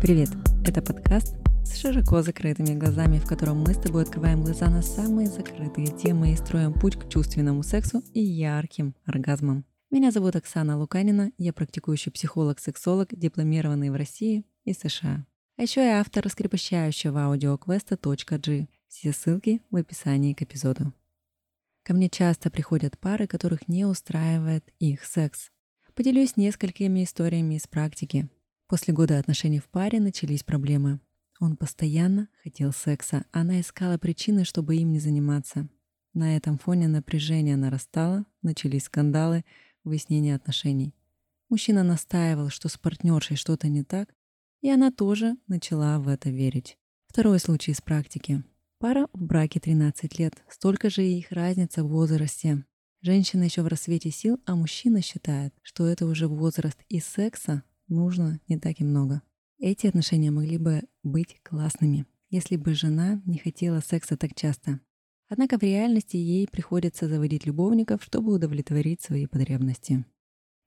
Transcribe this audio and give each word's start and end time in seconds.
Привет! 0.00 0.30
Это 0.66 0.82
подкаст 0.82 1.34
с 1.64 1.76
широко 1.76 2.22
закрытыми 2.22 2.74
глазами, 2.78 3.18
в 3.18 3.26
котором 3.26 3.60
мы 3.62 3.74
с 3.74 3.78
тобой 3.78 4.02
открываем 4.02 4.42
глаза 4.42 4.68
на 4.68 4.82
самые 4.82 5.28
закрытые 5.28 5.86
темы 5.86 6.32
и 6.32 6.36
строим 6.36 6.72
путь 6.72 6.96
к 6.96 7.08
чувственному 7.08 7.62
сексу 7.62 8.02
и 8.12 8.20
ярким 8.20 8.94
оргазмам. 9.06 9.64
Меня 9.90 10.10
зовут 10.10 10.36
Оксана 10.36 10.78
Луканина, 10.78 11.32
я 11.38 11.52
практикующий 11.52 12.12
психолог-сексолог, 12.12 13.08
дипломированный 13.12 13.90
в 13.90 13.96
России 13.96 14.44
и 14.64 14.72
США. 14.72 15.26
А 15.56 15.62
еще 15.62 15.80
я 15.84 16.00
автор 16.00 16.24
раскрепощающего 16.24 17.22
аудиоквеста 17.22 17.98
.g. 18.02 18.68
Все 18.88 19.12
ссылки 19.12 19.62
в 19.70 19.76
описании 19.76 20.34
к 20.34 20.42
эпизоду. 20.42 20.92
Ко 21.82 21.94
мне 21.94 22.08
часто 22.08 22.50
приходят 22.50 22.98
пары, 22.98 23.26
которых 23.26 23.68
не 23.68 23.84
устраивает 23.84 24.64
их 24.78 25.04
секс. 25.04 25.50
Поделюсь 25.94 26.36
несколькими 26.36 27.04
историями 27.04 27.54
из 27.54 27.66
практики. 27.66 28.28
После 28.66 28.94
года 28.94 29.18
отношений 29.18 29.58
в 29.58 29.68
паре 29.68 30.00
начались 30.00 30.42
проблемы. 30.42 31.00
Он 31.38 31.56
постоянно 31.56 32.28
хотел 32.42 32.72
секса, 32.72 33.26
она 33.30 33.60
искала 33.60 33.98
причины, 33.98 34.44
чтобы 34.44 34.76
им 34.76 34.90
не 34.90 34.98
заниматься. 34.98 35.68
На 36.14 36.36
этом 36.36 36.56
фоне 36.56 36.88
напряжение 36.88 37.56
нарастало, 37.56 38.24
начались 38.40 38.84
скандалы, 38.84 39.44
выяснение 39.82 40.34
отношений. 40.34 40.94
Мужчина 41.50 41.82
настаивал, 41.82 42.48
что 42.48 42.68
с 42.68 42.78
партнершей 42.78 43.36
что-то 43.36 43.68
не 43.68 43.84
так, 43.84 44.14
и 44.62 44.70
она 44.70 44.90
тоже 44.90 45.36
начала 45.46 45.98
в 45.98 46.08
это 46.08 46.30
верить. 46.30 46.78
Второй 47.08 47.40
случай 47.40 47.72
из 47.72 47.82
практики. 47.82 48.44
Пара 48.78 49.08
в 49.12 49.22
браке 49.22 49.60
13 49.60 50.18
лет, 50.18 50.42
столько 50.48 50.88
же 50.88 51.04
и 51.04 51.18
их 51.18 51.32
разница 51.32 51.84
в 51.84 51.88
возрасте. 51.88 52.64
Женщина 53.02 53.42
еще 53.42 53.60
в 53.60 53.66
рассвете 53.66 54.10
сил, 54.10 54.40
а 54.46 54.54
мужчина 54.54 55.02
считает, 55.02 55.52
что 55.62 55.86
это 55.86 56.06
уже 56.06 56.28
возраст 56.28 56.78
и 56.88 57.00
секса 57.00 57.62
нужно 57.88 58.40
не 58.48 58.58
так 58.58 58.80
и 58.80 58.84
много. 58.84 59.22
Эти 59.58 59.86
отношения 59.86 60.30
могли 60.30 60.58
бы 60.58 60.82
быть 61.02 61.40
классными, 61.42 62.06
если 62.30 62.56
бы 62.56 62.74
жена 62.74 63.22
не 63.24 63.38
хотела 63.38 63.80
секса 63.80 64.16
так 64.16 64.34
часто. 64.34 64.80
Однако 65.28 65.58
в 65.58 65.62
реальности 65.62 66.16
ей 66.16 66.46
приходится 66.48 67.08
заводить 67.08 67.46
любовников, 67.46 68.02
чтобы 68.04 68.34
удовлетворить 68.34 69.00
свои 69.00 69.26
потребности. 69.26 70.04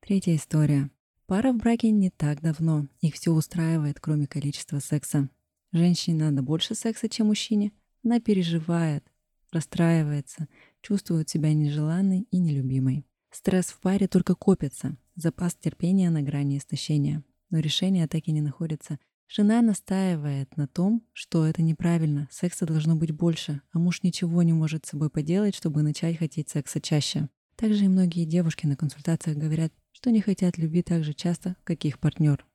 Третья 0.00 0.34
история. 0.34 0.90
Пара 1.26 1.52
в 1.52 1.58
браке 1.58 1.90
не 1.90 2.10
так 2.10 2.40
давно, 2.40 2.88
их 3.00 3.14
все 3.14 3.32
устраивает, 3.32 4.00
кроме 4.00 4.26
количества 4.26 4.78
секса. 4.78 5.28
Женщине 5.72 6.24
надо 6.24 6.42
больше 6.42 6.74
секса, 6.74 7.08
чем 7.08 7.26
мужчине. 7.26 7.72
Она 8.02 8.18
переживает, 8.18 9.04
расстраивается, 9.52 10.48
чувствует 10.80 11.28
себя 11.28 11.52
нежеланной 11.52 12.26
и 12.30 12.38
нелюбимой. 12.38 13.04
Стресс 13.30 13.66
в 13.66 13.80
паре 13.80 14.08
только 14.08 14.34
копится, 14.34 14.96
запас 15.20 15.54
терпения 15.54 16.10
на 16.10 16.22
грани 16.22 16.58
истощения. 16.58 17.24
Но 17.50 17.58
решение 17.58 18.06
так 18.06 18.28
и 18.28 18.32
не 18.32 18.40
находится. 18.40 18.98
Жена 19.28 19.60
настаивает 19.60 20.56
на 20.56 20.66
том, 20.66 21.04
что 21.12 21.46
это 21.46 21.60
неправильно, 21.60 22.28
секса 22.30 22.64
должно 22.64 22.96
быть 22.96 23.10
больше, 23.10 23.60
а 23.72 23.78
муж 23.78 24.02
ничего 24.02 24.42
не 24.42 24.54
может 24.54 24.86
с 24.86 24.90
собой 24.90 25.10
поделать, 25.10 25.54
чтобы 25.54 25.82
начать 25.82 26.18
хотеть 26.18 26.48
секса 26.48 26.80
чаще. 26.80 27.28
Также 27.56 27.84
и 27.84 27.88
многие 27.88 28.24
девушки 28.24 28.66
на 28.66 28.76
консультациях 28.76 29.36
говорят, 29.36 29.72
что 29.92 30.10
не 30.10 30.20
хотят 30.20 30.56
любви 30.56 30.82
так 30.82 31.04
же 31.04 31.12
часто, 31.12 31.56
как 31.64 31.84
их 31.84 31.98
партнер. 31.98 32.46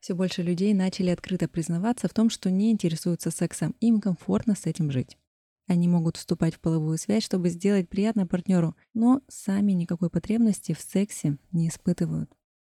Все 0.00 0.14
больше 0.14 0.42
людей 0.42 0.72
начали 0.72 1.10
открыто 1.10 1.48
признаваться 1.48 2.08
в 2.08 2.14
том, 2.14 2.30
что 2.30 2.50
не 2.50 2.70
интересуются 2.70 3.30
сексом, 3.30 3.74
им 3.80 4.00
комфортно 4.00 4.54
с 4.54 4.66
этим 4.66 4.90
жить. 4.90 5.18
Они 5.66 5.88
могут 5.88 6.16
вступать 6.16 6.54
в 6.54 6.60
половую 6.60 6.98
связь, 6.98 7.24
чтобы 7.24 7.48
сделать 7.48 7.88
приятно 7.88 8.26
партнеру, 8.26 8.76
но 8.94 9.22
сами 9.28 9.72
никакой 9.72 10.10
потребности 10.10 10.74
в 10.74 10.80
сексе 10.80 11.38
не 11.52 11.68
испытывают. 11.68 12.30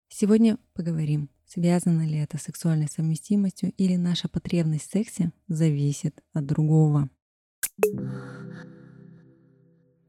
Сегодня 0.09 0.59
поговорим, 0.73 1.29
связано 1.47 2.07
ли 2.07 2.17
это 2.19 2.39
с 2.39 2.43
сексуальной 2.43 2.89
совместимостью 2.89 3.73
или 3.77 3.97
наша 3.97 4.29
потребность 4.29 4.89
в 4.89 4.93
сексе 4.93 5.33
зависит 5.49 6.23
от 6.33 6.47
другого. 6.47 7.11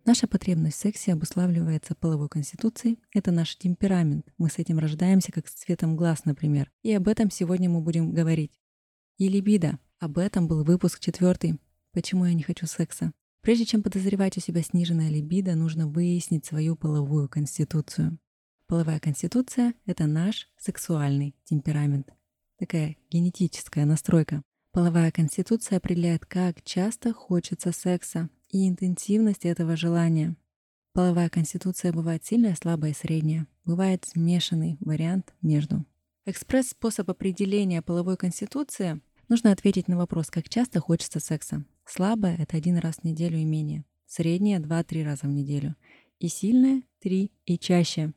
Наша 0.05 0.25
потребность 0.25 0.77
в 0.77 0.79
сексе 0.79 1.11
обуславливается 1.11 1.93
половой 1.93 2.29
конституцией. 2.29 2.97
Это 3.13 3.31
наш 3.31 3.57
темперамент. 3.57 4.25
Мы 4.37 4.49
с 4.49 4.57
этим 4.57 4.79
рождаемся, 4.79 5.33
как 5.33 5.49
с 5.49 5.53
цветом 5.53 5.97
глаз, 5.97 6.23
например. 6.23 6.71
И 6.81 6.93
об 6.93 7.09
этом 7.09 7.29
сегодня 7.29 7.69
мы 7.69 7.81
будем 7.81 8.13
говорить. 8.13 8.57
И 9.17 9.27
либидо. 9.27 9.79
Об 9.99 10.17
этом 10.17 10.47
был 10.47 10.63
выпуск 10.63 11.01
четвертый 11.01 11.59
Почему 11.97 12.25
я 12.25 12.35
не 12.35 12.43
хочу 12.43 12.67
секса? 12.67 13.11
Прежде 13.41 13.65
чем 13.65 13.81
подозревать 13.81 14.37
у 14.37 14.39
себя 14.39 14.61
сниженное 14.61 15.09
либидо, 15.09 15.55
нужно 15.55 15.87
выяснить 15.87 16.45
свою 16.45 16.75
половую 16.75 17.27
конституцию. 17.27 18.19
Половая 18.67 18.99
конституция— 18.99 19.73
это 19.87 20.05
наш 20.05 20.47
сексуальный 20.59 21.33
темперамент. 21.43 22.13
Такая 22.59 22.97
генетическая 23.09 23.85
настройка. 23.85 24.43
Половая 24.73 25.09
конституция 25.09 25.79
определяет, 25.79 26.27
как 26.27 26.61
часто 26.61 27.13
хочется 27.13 27.71
секса 27.71 28.29
и 28.51 28.69
интенсивность 28.69 29.45
этого 29.45 29.75
желания. 29.75 30.35
Половая 30.93 31.29
конституция 31.29 31.91
бывает 31.93 32.23
сильная, 32.23 32.55
слабая 32.61 32.91
и 32.91 32.93
средняя. 32.93 33.47
Бывает 33.65 34.05
смешанный 34.05 34.77
вариант 34.81 35.33
между. 35.41 35.83
Экспресс-способ 36.27 37.09
определения 37.09 37.81
половой 37.81 38.17
конституции 38.17 39.01
нужно 39.29 39.51
ответить 39.51 39.87
на 39.87 39.97
вопрос, 39.97 40.27
как 40.29 40.47
часто 40.47 40.79
хочется 40.79 41.19
секса. 41.19 41.65
Слабая– 41.89 42.35
это 42.39 42.57
один 42.57 42.77
раз 42.77 42.97
в 42.97 43.03
неделю 43.05 43.37
и 43.37 43.45
менее. 43.45 43.85
Средняя– 44.07 44.59
2-3 44.61 45.05
раза 45.05 45.25
в 45.25 45.29
неделю. 45.29 45.75
И 46.19 46.27
сильная– 46.27 46.83
3 46.99 47.31
и 47.45 47.57
чаще. 47.57 48.13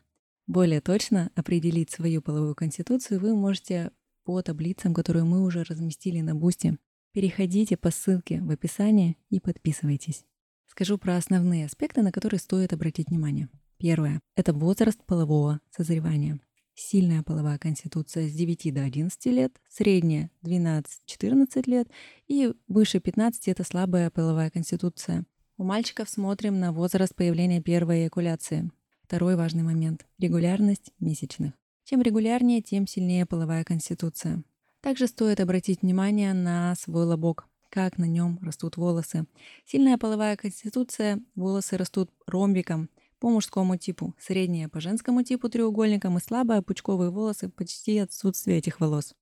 Более 0.49 0.81
точно 0.81 1.31
определить 1.37 1.91
свою 1.91 2.21
половую 2.21 2.57
конституцию 2.57 3.21
вы 3.21 3.37
можете 3.37 3.93
по 4.25 4.43
таблицам, 4.43 4.93
которые 4.93 5.25
мы 5.25 5.45
уже 5.45 5.63
разместили 5.63 6.21
на 6.21 6.35
Бусте. 6.35 6.79
Переходите 7.13 7.77
по 7.77 7.93
ссылке 7.93 8.43
в 8.43 8.51
описании 8.51 9.17
и 9.29 9.39
подписывайтесь. 9.39 10.25
Скажу 10.67 10.99
про 10.99 11.17
основные 11.17 11.67
аспекты, 11.67 12.03
на 12.03 12.11
которые 12.11 12.41
стоит 12.41 12.73
обратить 12.73 13.09
внимание. 13.09 13.49
Первое– 13.79 14.21
это 14.35 14.53
возраст 14.53 15.01
полового 15.07 15.61
созревания 15.71 16.41
сильная 16.75 17.23
половая 17.23 17.59
конституция 17.59 18.29
с 18.29 18.33
9 18.33 18.75
до 18.75 18.83
11 18.83 19.27
лет, 19.27 19.61
средняя 19.69 20.31
12-14 20.43 21.63
лет 21.67 21.89
и 22.29 22.53
выше 22.69 23.01
15 23.01 23.49
это 23.49 23.65
слабая 23.65 24.11
половая 24.11 24.51
конституция. 24.51 25.25
У 25.59 25.65
мальчиков 25.65 26.09
смотрим 26.09 26.59
на 26.59 26.73
возраст 26.73 27.15
появления 27.15 27.61
первой 27.61 28.05
эякуляции. 28.05 28.71
Второй 29.03 29.37
важный 29.37 29.63
момент– 29.63 30.07
регулярность 30.19 30.93
месячных. 31.01 31.53
Чем 31.85 32.03
регулярнее, 32.03 32.63
тем 32.63 32.87
сильнее 32.87 33.27
половая 33.27 33.65
конституция. 33.65 34.43
Также 34.81 35.07
стоит 35.07 35.41
обратить 35.41 35.83
внимание 35.83 36.33
на 36.33 36.75
свой 36.77 37.05
лобок, 37.05 37.47
как 37.69 37.99
на 37.99 38.05
нем 38.05 38.39
растут 38.43 38.77
волосы. 38.77 39.27
Сильная 39.67 39.99
половая 39.99 40.37
конституция, 40.37 41.21
волосы 41.35 41.77
растут 41.77 42.11
ромбиком, 42.27 42.89
по 43.21 43.29
мужскому 43.29 43.77
типу, 43.77 44.15
средняя 44.19 44.69
по 44.69 44.81
женскому 44.81 45.23
типу 45.23 45.49
треугольником 45.49 46.19
и 46.19 46.21
слабая 46.21 46.63
пучковые 46.63 47.11
волосы 47.11 47.49
почти 47.49 47.99
отсутствие 47.99 48.59
этих 48.59 48.81
волос. 48.81 49.15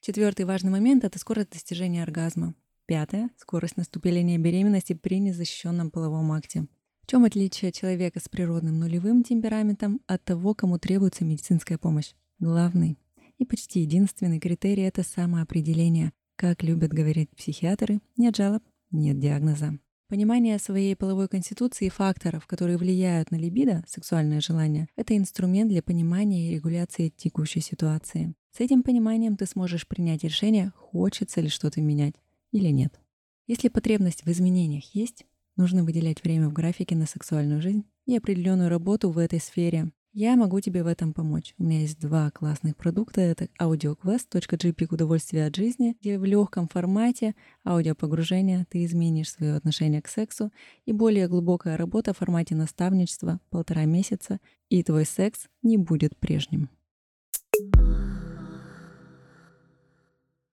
Четвертый 0.00 0.44
важный 0.44 0.70
момент– 0.70 1.02
это 1.04 1.18
скорость 1.18 1.50
достижения 1.50 2.02
оргазма. 2.02 2.54
Пятое– 2.86 3.30
скорость 3.38 3.76
наступления 3.76 4.38
беременности 4.38 4.92
при 4.92 5.18
незащищенном 5.18 5.90
половом 5.90 6.30
акте. 6.30 6.68
В 7.02 7.08
чем 7.08 7.24
отличие 7.24 7.72
человека 7.72 8.20
с 8.20 8.28
природным 8.28 8.78
нулевым 8.78 9.24
темпераментом 9.24 10.00
от 10.06 10.22
того, 10.24 10.54
кому 10.54 10.78
требуется 10.78 11.24
медицинская 11.24 11.78
помощь? 11.78 12.12
Главный 12.38 12.98
и 13.38 13.44
почти 13.44 13.80
единственный 13.80 14.38
критерий– 14.38 14.82
это 14.84 15.02
самоопределение. 15.02 16.12
Как 16.36 16.62
любят 16.62 16.92
говорить 16.92 17.30
психиатры, 17.30 18.00
нет 18.16 18.36
жалоб, 18.36 18.62
нет 18.90 19.18
диагноза. 19.18 19.78
Понимание 20.08 20.60
своей 20.60 20.94
половой 20.94 21.26
конституции 21.26 21.86
и 21.86 21.90
факторов, 21.90 22.46
которые 22.46 22.78
влияют 22.78 23.32
на 23.32 23.36
либидо, 23.36 23.82
сексуальное 23.88 24.40
желание, 24.40 24.86
это 24.94 25.16
инструмент 25.16 25.68
для 25.68 25.82
понимания 25.82 26.48
и 26.48 26.54
регуляции 26.54 27.08
текущей 27.08 27.60
ситуации. 27.60 28.32
С 28.52 28.60
этим 28.60 28.84
пониманием 28.84 29.36
ты 29.36 29.46
сможешь 29.46 29.88
принять 29.88 30.22
решение, 30.22 30.72
хочется 30.76 31.40
ли 31.40 31.48
что-то 31.48 31.80
менять 31.80 32.14
или 32.52 32.68
нет. 32.68 33.00
Если 33.48 33.66
потребность 33.66 34.24
в 34.24 34.30
изменениях 34.30 34.94
есть, 34.94 35.26
нужно 35.56 35.82
выделять 35.82 36.22
время 36.22 36.48
в 36.48 36.52
графике 36.52 36.94
на 36.94 37.06
сексуальную 37.06 37.60
жизнь 37.60 37.84
и 38.04 38.16
определенную 38.16 38.68
работу 38.68 39.10
в 39.10 39.18
этой 39.18 39.40
сфере. 39.40 39.90
Я 40.18 40.34
могу 40.34 40.60
тебе 40.60 40.82
в 40.82 40.86
этом 40.86 41.12
помочь. 41.12 41.54
У 41.58 41.64
меня 41.64 41.80
есть 41.80 42.00
два 42.00 42.30
классных 42.30 42.74
продукта. 42.74 43.20
Это 43.20 43.48
audioquest.jp 43.60 44.86
удовольствие 44.90 45.44
от 45.44 45.54
жизни, 45.54 45.94
где 46.00 46.18
в 46.18 46.24
легком 46.24 46.68
формате 46.68 47.34
аудиопогружения 47.66 48.66
ты 48.70 48.86
изменишь 48.86 49.30
свое 49.30 49.56
отношение 49.56 50.00
к 50.00 50.08
сексу 50.08 50.50
и 50.86 50.92
более 50.92 51.28
глубокая 51.28 51.76
работа 51.76 52.14
в 52.14 52.16
формате 52.16 52.54
наставничества 52.54 53.40
полтора 53.50 53.84
месяца, 53.84 54.40
и 54.70 54.82
твой 54.82 55.04
секс 55.04 55.48
не 55.62 55.76
будет 55.76 56.16
прежним. 56.16 56.70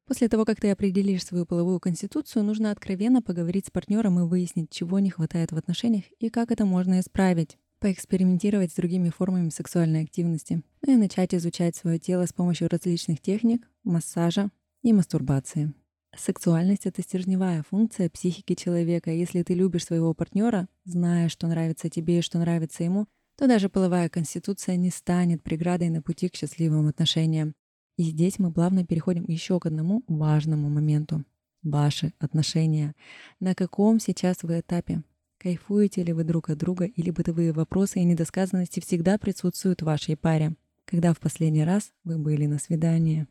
После 0.05 0.27
того, 0.27 0.43
как 0.43 0.59
ты 0.59 0.71
определишь 0.71 1.23
свою 1.23 1.45
половую 1.45 1.79
конституцию, 1.79 2.43
нужно 2.43 2.69
откровенно 2.69 3.21
поговорить 3.21 3.67
с 3.67 3.71
партнером 3.71 4.19
и 4.19 4.23
выяснить, 4.23 4.71
чего 4.71 4.99
не 4.99 5.09
хватает 5.09 5.53
в 5.53 5.57
отношениях 5.57 6.03
и 6.19 6.29
как 6.29 6.51
это 6.51 6.65
можно 6.65 6.99
исправить 6.99 7.57
поэкспериментировать 7.83 8.71
с 8.71 8.75
другими 8.75 9.09
формами 9.09 9.49
сексуальной 9.49 10.03
активности, 10.03 10.63
ну 10.83 10.93
и 10.93 10.95
начать 10.95 11.35
изучать 11.35 11.75
свое 11.75 11.99
тело 11.99 12.25
с 12.25 12.31
помощью 12.31 12.69
различных 12.69 13.19
техник, 13.19 13.69
массажа 13.83 14.51
и 14.83 14.93
мастурбации. 14.93 15.73
Сексуальность— 16.15 16.85
это 16.85 17.01
стержневая 17.01 17.61
функция 17.69 18.09
психики 18.09 18.55
человека. 18.55 19.11
Если 19.11 19.43
ты 19.43 19.53
любишь 19.53 19.83
своего 19.83 20.13
партнера, 20.13 20.69
зная, 20.85 21.27
что 21.27 21.45
нравится 21.47 21.89
тебе 21.89 22.19
и 22.19 22.21
что 22.21 22.39
нравится 22.39 22.85
ему, 22.85 23.05
то 23.37 23.47
даже 23.47 23.67
половая 23.67 24.07
конституция 24.07 24.77
не 24.77 24.89
станет 24.89 25.43
преградой 25.43 25.89
на 25.89 26.01
пути 26.01 26.29
к 26.29 26.35
счастливым 26.35 26.87
отношениям. 26.87 27.53
И 27.97 28.03
здесь 28.03 28.39
мы 28.39 28.53
плавно 28.53 28.85
переходим 28.85 29.25
еще 29.27 29.59
к 29.59 29.65
одному 29.65 30.03
важному 30.07 30.69
моменту. 30.69 31.25
Ваши 31.63 32.13
отношения. 32.19 32.95
На 33.41 33.55
каком 33.55 33.99
сейчас 33.99 34.43
вы 34.43 34.61
этапе? 34.61 35.03
Кайфуете 35.43 36.03
ли 36.03 36.13
вы 36.13 36.23
друг 36.23 36.49
от 36.49 36.57
друга 36.57 36.85
или 36.85 37.09
бытовые 37.09 37.51
вопросы 37.51 37.99
и 37.99 38.05
недосказанности 38.05 38.79
всегда 38.79 39.17
присутствуют 39.17 39.81
в 39.81 39.85
вашей 39.85 40.15
паре? 40.15 40.55
Когда 40.85 41.13
в 41.13 41.19
последний 41.19 41.65
раз 41.65 41.91
вы 42.05 42.17
были 42.17 42.45
на 42.45 42.59
свидании? 42.59 43.27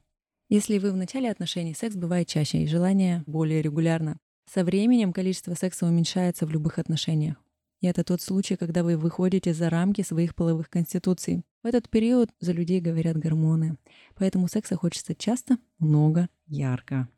Если 0.51 0.77
вы 0.77 0.93
в 0.93 0.97
начале 0.97 1.31
отношений, 1.31 1.73
секс 1.73 1.97
бывает 1.97 2.29
чаще 2.29 2.59
и 2.59 2.67
желание 2.67 3.25
более 3.27 3.63
регулярно. 3.63 4.19
Со 4.53 4.63
временем 4.63 5.15
количество 5.15 5.55
секса 5.55 5.87
уменьшается 5.87 6.45
в 6.45 6.51
любых 6.51 6.79
отношениях. 6.79 7.37
И 7.81 7.87
это 7.87 8.05
тот 8.05 8.21
случай, 8.21 8.57
когда 8.57 8.85
вы 8.85 8.99
выходите 8.99 9.55
за 9.55 9.71
рамки 9.71 10.03
своих 10.03 10.35
половых 10.35 10.69
конституций. 10.69 11.43
В 11.63 11.67
этот 11.67 11.89
период 11.89 12.29
за 12.41 12.53
людей 12.53 12.83
говорят 12.83 13.17
гормоны. 13.17 13.79
Поэтому 14.17 14.49
секса 14.49 14.77
хочется 14.77 15.15
часто, 15.15 15.57
много, 15.79 16.29
ярко. 16.47 17.09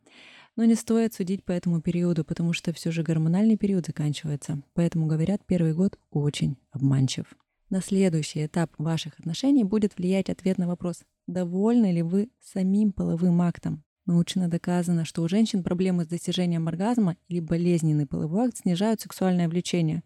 Но 0.55 0.65
не 0.65 0.75
стоит 0.75 1.13
судить 1.13 1.43
по 1.43 1.51
этому 1.51 1.81
периоду, 1.81 2.23
потому 2.23 2.53
что 2.53 2.71
все 2.73 2.91
же 2.91 3.03
гормональный 3.03 3.57
период 3.57 3.85
заканчивается. 3.85 4.61
Поэтому 4.73 5.07
говорят, 5.07 5.41
первый 5.45 5.73
год 5.73 5.97
очень 6.11 6.57
обманчив. 6.71 7.25
На 7.69 7.81
следующий 7.81 8.45
этап 8.45 8.71
ваших 8.77 9.19
отношений 9.19 9.63
будет 9.63 9.97
влиять 9.97 10.29
ответ 10.29 10.57
на 10.57 10.67
вопрос 10.67 11.03
Довольны 11.27 11.91
ли 11.91 12.03
вы 12.03 12.29
самим 12.39 12.91
половым 12.91 13.41
актом? 13.41 13.83
Научно 14.05 14.47
доказано, 14.47 15.03
что 15.03 15.23
у 15.23 15.27
женщин 15.27 15.63
проблемы 15.63 16.05
с 16.05 16.07
достижением 16.07 16.67
оргазма 16.67 17.17
или 17.27 17.39
болезненный 17.39 18.05
половой 18.05 18.47
акт 18.47 18.57
снижают 18.57 19.01
сексуальное 19.01 19.49
влечение. 19.49 20.03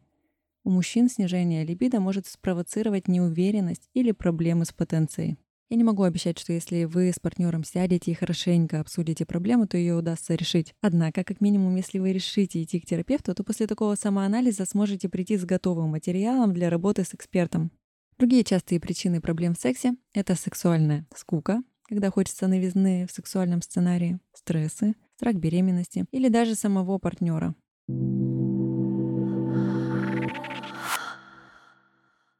У 0.63 0.69
мужчин 0.69 1.09
снижение 1.09 1.65
либидо 1.65 1.99
может 1.99 2.25
спровоцировать 2.25 3.09
неуверенность 3.09 3.89
или 3.93 4.13
проблемы 4.13 4.63
с 4.63 4.71
потенцией. 4.71 5.37
Я 5.71 5.77
не 5.77 5.83
могу 5.83 6.01
обещать, 6.01 6.39
что 6.39 6.51
если 6.51 6.85
вы 6.85 7.11
с 7.13 7.19
партнером 7.19 7.63
сядете 7.63 8.09
и 8.09 8.15
хорошенько 8.15 8.79
обсудите 8.79 9.23
проблему, 9.23 9.67
то 9.67 9.77
ее 9.77 9.93
удастся 9.93 10.33
решить. 10.33 10.73
Однако, 10.81 11.23
как 11.23 11.41
минимум, 11.41 11.75
если 11.75 11.99
вы 11.99 12.11
решите 12.11 12.63
идти 12.63 12.79
к 12.79 12.87
терапевту, 12.87 13.35
то 13.35 13.43
после 13.43 13.67
такого 13.67 13.93
самоанализа 13.93 14.65
сможете 14.65 15.09
прийти 15.09 15.37
с 15.37 15.45
готовым 15.45 15.89
материалом 15.89 16.55
для 16.55 16.71
работы 16.71 17.03
с 17.03 17.13
экспертом. 17.13 17.71
Другие 18.17 18.43
частые 18.43 18.79
причины 18.79 19.21
проблем 19.21 19.53
в 19.53 19.59
сексе— 19.59 19.95
это 20.13 20.33
сексуальная 20.33 21.05
скука, 21.15 21.61
когда 21.83 22.09
хочется 22.09 22.47
новизны 22.47 23.05
в 23.05 23.11
сексуальном 23.11 23.61
сценарии, 23.61 24.19
стрессы, 24.33 24.95
страх 25.17 25.35
беременности 25.35 26.05
или 26.11 26.29
даже 26.29 26.55
самого 26.55 26.97
партнера. 26.97 27.53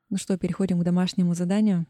Ну 0.09 0.17
что, 0.17 0.35
переходим 0.39 0.79
к 0.79 0.83
домашнему 0.83 1.35
заданию. 1.35 1.85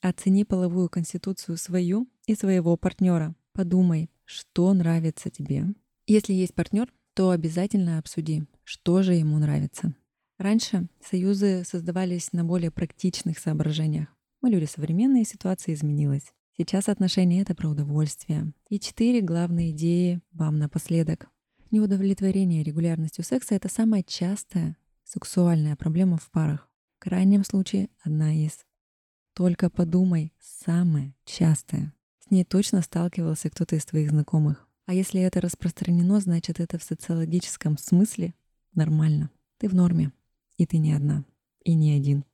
Оцени 0.00 0.44
половую 0.44 0.88
конституцию 0.88 1.56
свою 1.56 2.08
и 2.26 2.34
своего 2.34 2.76
партнера. 2.76 3.34
Подумай, 3.52 4.10
что 4.24 4.72
нравится 4.74 5.30
тебе. 5.30 5.66
Если 6.06 6.32
есть 6.32 6.54
партнер, 6.54 6.92
то 7.14 7.30
обязательно 7.30 7.98
обсуди, 7.98 8.46
что 8.62 9.02
же 9.02 9.14
ему 9.14 9.38
нравится. 9.38 9.94
Раньше 10.38 10.88
союзы 11.02 11.64
создавались 11.64 12.32
на 12.32 12.44
более 12.44 12.70
практичных 12.70 13.38
соображениях. 13.38 14.08
Мы 14.42 14.50
люди 14.50 14.66
современные, 14.66 15.24
ситуация 15.24 15.74
изменилась. 15.74 16.32
Сейчас 16.58 16.88
отношения— 16.88 17.40
это 17.42 17.54
про 17.54 17.68
удовольствие. 17.68 18.52
И 18.68 18.78
четыре 18.78 19.22
главные 19.22 19.70
идеи 19.70 20.20
вам 20.32 20.58
напоследок. 20.58 21.28
Неудовлетворение 21.70 22.62
регулярностью 22.62 23.24
секса— 23.24 23.54
это 23.56 23.68
самая 23.68 24.02
частая 24.02 24.76
сексуальная 25.04 25.76
проблема 25.76 26.16
в 26.18 26.30
парах. 26.30 26.68
В 26.98 27.02
крайнем 27.02 27.44
случае— 27.44 27.88
одна 28.04 28.34
из. 28.34 28.64
Только 29.36 29.68
подумай, 29.68 30.32
самая 30.40 31.14
частая. 31.26 31.92
С 32.26 32.30
ней 32.30 32.42
точно 32.42 32.80
сталкивался 32.80 33.50
кто-то 33.50 33.76
из 33.76 33.84
твоих 33.84 34.08
знакомых. 34.08 34.66
А 34.86 34.94
если 34.94 35.20
это 35.20 35.42
распространено, 35.42 36.20
значит 36.20 36.58
это 36.58 36.78
в 36.78 36.82
социологическом 36.82 37.76
смысле 37.76 38.32
нормально. 38.74 39.28
Ты 39.58 39.68
в 39.68 39.74
норме. 39.74 40.10
И 40.56 40.64
ты 40.64 40.78
не 40.78 40.94
одна. 40.94 41.22
И 41.64 41.74
не 41.74 41.92
один. 41.92 42.24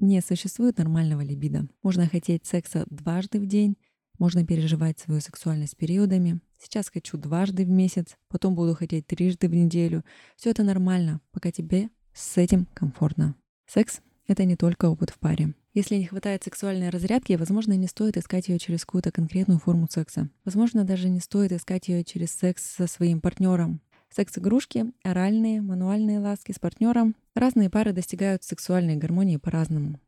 Не 0.00 0.20
существует 0.20 0.78
нормального 0.78 1.20
либидо. 1.20 1.68
Можно 1.84 2.08
хотеть 2.08 2.44
секса 2.44 2.86
дважды 2.90 3.38
в 3.38 3.46
день, 3.46 3.78
можно 4.18 4.44
переживать 4.44 4.98
свою 4.98 5.20
сексуальность 5.20 5.76
периодами. 5.76 6.40
Сейчас 6.58 6.90
хочу 6.90 7.18
дважды 7.18 7.64
в 7.64 7.68
месяц, 7.68 8.16
потом 8.26 8.56
буду 8.56 8.74
хотеть 8.74 9.06
трижды 9.06 9.48
в 9.48 9.54
неделю. 9.54 10.04
Все 10.34 10.50
это 10.50 10.64
нормально, 10.64 11.20
пока 11.30 11.52
тебе 11.52 11.88
с 12.12 12.36
этим 12.36 12.66
комфортно. 12.74 13.36
Секс— 13.66 14.00
это 14.26 14.44
не 14.44 14.56
только 14.56 14.86
опыт 14.86 15.10
в 15.10 15.18
паре. 15.18 15.54
Если 15.74 15.96
не 15.96 16.04
хватает 16.04 16.44
сексуальной 16.44 16.90
разрядки, 16.90 17.32
возможно, 17.32 17.72
не 17.74 17.86
стоит 17.86 18.16
искать 18.16 18.48
ее 18.48 18.58
через 18.58 18.84
какую-то 18.84 19.10
конкретную 19.10 19.58
форму 19.58 19.88
секса. 19.90 20.28
Возможно, 20.44 20.84
даже 20.84 21.08
не 21.08 21.20
стоит 21.20 21.52
искать 21.52 21.88
ее 21.88 22.04
через 22.04 22.30
секс 22.32 22.62
со 22.62 22.86
своим 22.86 23.20
партнером. 23.20 23.80
Секс-игрушки, 24.10 24.92
оральные, 25.02 25.62
мануальные 25.62 26.18
ласки 26.18 26.52
с 26.52 26.58
партнером. 26.58 27.16
Разные 27.34 27.70
пары 27.70 27.92
достигают 27.92 28.44
сексуальной 28.44 28.96
гармонии 28.96 29.38
по-разному. 29.38 29.98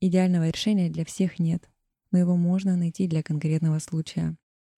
Идеального 0.00 0.50
решения 0.50 0.90
для 0.90 1.04
всех 1.04 1.38
нет, 1.38 1.68
но 2.12 2.18
его 2.18 2.36
можно 2.36 2.76
найти 2.76 3.08
для 3.08 3.22
конкретного 3.22 3.78
случая. 3.78 4.36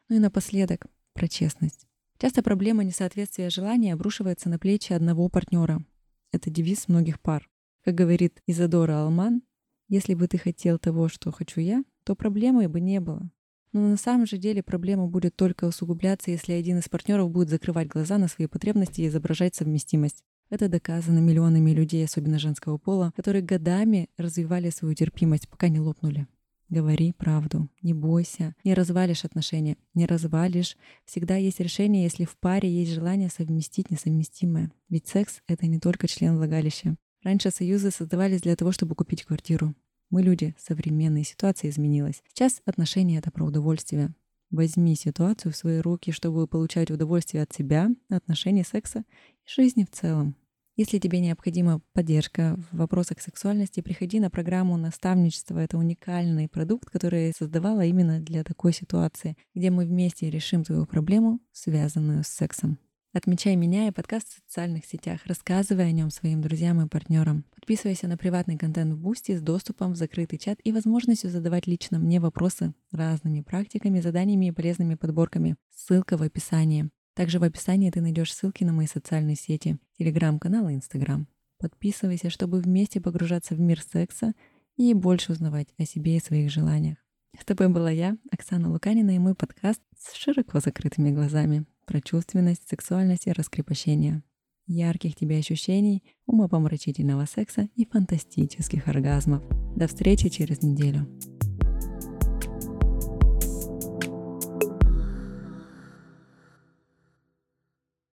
Ну 0.08 0.16
и 0.16 0.18
напоследок, 0.20 0.86
про 1.12 1.26
честность. 1.28 1.86
Часто 2.18 2.42
проблема 2.42 2.84
несоответствия 2.84 3.50
желания 3.50 3.94
обрушивается 3.94 4.48
на 4.48 4.58
плечи 4.58 4.92
одного 4.92 5.28
партнера. 5.28 5.84
Это 6.32 6.48
девиз 6.50 6.86
многих 6.86 7.20
пар. 7.20 7.48
Как 7.82 7.94
говорит 7.94 8.42
Изадора 8.46 9.02
Алман, 9.02 9.42
если 9.88 10.14
бы 10.14 10.28
ты 10.28 10.38
хотел 10.38 10.78
того, 10.78 11.08
что 11.08 11.32
хочу 11.32 11.60
я, 11.60 11.82
то 12.04 12.14
проблемы 12.14 12.68
бы 12.68 12.80
не 12.80 13.00
было. 13.00 13.30
Но 13.72 13.88
на 13.88 13.96
самом 13.96 14.26
же 14.26 14.36
деле 14.36 14.62
проблема 14.62 15.06
будет 15.06 15.36
только 15.36 15.64
усугубляться, 15.64 16.30
если 16.30 16.52
один 16.52 16.78
из 16.78 16.88
партнеров 16.88 17.30
будет 17.30 17.48
закрывать 17.48 17.88
глаза 17.88 18.18
на 18.18 18.28
свои 18.28 18.48
потребности 18.48 19.00
и 19.00 19.06
изображать 19.06 19.54
совместимость. 19.54 20.24
Это 20.50 20.68
доказано 20.68 21.20
миллионами 21.20 21.70
людей, 21.70 22.04
особенно 22.04 22.38
женского 22.40 22.76
пола, 22.76 23.12
которые 23.14 23.42
годами 23.42 24.08
развивали 24.16 24.70
свою 24.70 24.94
терпимость, 24.94 25.48
пока 25.48 25.68
не 25.68 25.78
лопнули. 25.78 26.26
Говори 26.68 27.12
правду, 27.12 27.68
не 27.82 27.94
бойся, 27.94 28.54
не 28.62 28.74
развалишь 28.74 29.24
отношения, 29.24 29.76
не 29.94 30.06
развалишь. 30.06 30.76
Всегда 31.04 31.36
есть 31.36 31.60
решение, 31.60 32.04
если 32.04 32.24
в 32.24 32.36
паре 32.36 32.70
есть 32.70 32.92
желание 32.92 33.28
совместить 33.28 33.90
несовместимое. 33.90 34.70
Ведь 34.88 35.08
секс— 35.08 35.40
это 35.48 35.66
не 35.66 35.80
только 35.80 36.06
член 36.06 36.36
влагалища. 36.36 36.96
Раньше 37.22 37.50
союзы 37.50 37.90
создавались 37.90 38.40
для 38.40 38.56
того, 38.56 38.72
чтобы 38.72 38.94
купить 38.94 39.24
квартиру. 39.24 39.74
Мы 40.08 40.22
люди 40.22 40.54
современные, 40.58 41.24
ситуация 41.24 41.70
изменилась. 41.70 42.22
Сейчас 42.28 42.62
отношения— 42.64 43.18
это 43.18 43.30
про 43.30 43.44
удовольствие. 43.44 44.14
Возьми 44.50 44.96
ситуацию 44.96 45.52
в 45.52 45.56
свои 45.56 45.78
руки, 45.78 46.10
чтобы 46.10 46.48
получать 46.48 46.90
удовольствие 46.90 47.42
от 47.42 47.52
себя, 47.52 47.90
отношений, 48.08 48.64
секса 48.64 49.04
и 49.44 49.48
жизни 49.48 49.84
в 49.84 49.90
целом. 49.90 50.34
Если 50.76 50.98
тебе 50.98 51.20
необходима 51.20 51.82
поддержка 51.92 52.56
в 52.70 52.78
вопросах 52.78 53.20
сексуальности, 53.20 53.82
приходи 53.82 54.18
на 54.18 54.30
программу 54.30 54.78
наставничества. 54.78 55.58
Это 55.58 55.76
уникальный 55.76 56.48
продукт, 56.48 56.88
который 56.88 57.26
я 57.26 57.32
создавала 57.32 57.84
именно 57.84 58.18
для 58.18 58.44
такой 58.44 58.72
ситуации, 58.72 59.36
где 59.54 59.70
мы 59.70 59.84
вместе 59.84 60.30
решим 60.30 60.64
твою 60.64 60.86
проблему, 60.86 61.38
связанную 61.52 62.24
с 62.24 62.28
сексом. 62.28 62.78
Отмечай 63.12 63.56
меня 63.56 63.88
и 63.88 63.90
подкаст 63.90 64.28
в 64.28 64.34
социальных 64.34 64.86
сетях, 64.86 65.22
рассказывай 65.26 65.88
о 65.88 65.90
нем 65.90 66.10
своим 66.10 66.40
друзьям 66.40 66.80
и 66.80 66.88
партнерам. 66.88 67.44
Подписывайся 67.52 68.06
на 68.06 68.16
приватный 68.16 68.56
контент 68.56 68.94
в 68.94 68.98
Boosty 68.98 69.36
с 69.36 69.40
доступом 69.40 69.94
в 69.94 69.96
закрытый 69.96 70.38
чат 70.38 70.60
и 70.62 70.70
возможностью 70.70 71.28
задавать 71.28 71.66
лично 71.66 71.98
мне 71.98 72.20
вопросы 72.20 72.72
разными 72.92 73.40
практиками, 73.40 73.98
заданиями 73.98 74.46
и 74.46 74.50
полезными 74.52 74.94
подборками. 74.94 75.56
Ссылка 75.74 76.16
в 76.16 76.22
описании. 76.22 76.88
Также 77.14 77.40
в 77.40 77.42
описании 77.42 77.90
ты 77.90 78.00
найдешь 78.00 78.32
ссылки 78.32 78.62
на 78.62 78.72
мои 78.72 78.86
социальные 78.86 79.34
сети, 79.34 79.78
телеграм-канал 79.98 80.68
и 80.68 80.74
инстаграм. 80.74 81.26
Подписывайся, 81.58 82.30
чтобы 82.30 82.60
вместе 82.60 83.00
погружаться 83.00 83.56
в 83.56 83.60
мир 83.60 83.80
секса 83.82 84.34
и 84.76 84.94
больше 84.94 85.32
узнавать 85.32 85.66
о 85.78 85.84
себе 85.84 86.16
и 86.16 86.20
своих 86.20 86.48
желаниях. 86.48 86.98
С 87.36 87.44
тобой 87.44 87.70
была 87.70 87.90
я, 87.90 88.16
Оксана 88.30 88.70
Луканина, 88.70 89.16
и 89.16 89.18
мой 89.18 89.34
подкаст 89.34 89.80
с 89.98 90.14
широко 90.14 90.60
закрытыми 90.60 91.10
глазами 91.10 91.66
про 91.90 92.00
чувственность, 92.00 92.68
сексуальность 92.68 93.26
и 93.26 93.32
раскрепощение. 93.32 94.22
Ярких 94.68 95.16
тебе 95.16 95.38
ощущений, 95.38 96.04
умопомрачительного 96.26 97.26
секса 97.26 97.68
и 97.74 97.84
фантастических 97.84 98.86
оргазмов. 98.86 99.42
До 99.74 99.88
встречи 99.88 100.28
через 100.28 100.62
неделю. 100.62 101.08